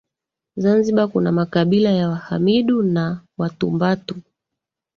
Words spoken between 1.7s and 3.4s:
ya Wahamidu na